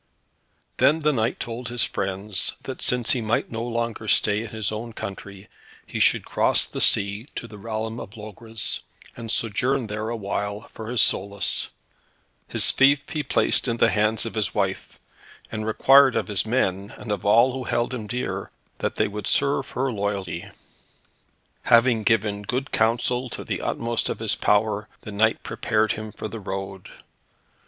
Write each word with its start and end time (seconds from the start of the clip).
Then 0.77 1.01
the 1.03 1.13
knight 1.13 1.39
told 1.39 1.67
his 1.69 1.83
friends 1.83 2.53
that 2.63 2.81
since 2.81 3.11
he 3.11 3.21
might 3.21 3.51
no 3.51 3.61
longer 3.61 4.07
stay 4.07 4.41
in 4.41 4.49
his 4.49 4.71
own 4.71 4.93
country, 4.93 5.47
he 5.85 5.99
should 5.99 6.25
cross 6.25 6.65
the 6.65 6.81
sea 6.81 7.27
to 7.35 7.47
the 7.47 7.59
realm 7.59 7.99
of 7.99 8.17
Logres, 8.17 8.81
and 9.15 9.29
sojourn 9.29 9.85
there 9.85 10.09
awhile, 10.09 10.71
for 10.73 10.89
his 10.89 11.03
solace. 11.03 11.67
His 12.47 12.71
fief 12.71 13.01
he 13.09 13.21
placed 13.21 13.67
in 13.67 13.77
the 13.77 13.91
hands 13.91 14.25
of 14.25 14.33
his 14.33 14.55
wife, 14.55 14.97
and 15.51 15.61
he 15.61 15.65
required 15.67 16.15
of 16.15 16.29
his 16.29 16.47
men, 16.47 16.95
and 16.97 17.11
of 17.11 17.23
all 17.23 17.53
who 17.53 17.65
held 17.65 17.93
him 17.93 18.07
dear, 18.07 18.49
that 18.79 18.95
they 18.95 19.07
would 19.07 19.27
serve 19.27 19.69
her 19.69 19.91
loyally. 19.91 20.49
Having 21.61 22.01
given 22.05 22.41
good 22.41 22.71
counsel 22.71 23.29
to 23.29 23.43
the 23.43 23.61
utmost 23.61 24.09
of 24.09 24.17
his 24.17 24.33
power, 24.33 24.87
the 25.01 25.11
knight 25.11 25.43
prepared 25.43 25.91
him 25.91 26.11
for 26.11 26.27
the 26.27 26.39
road. 26.39 26.89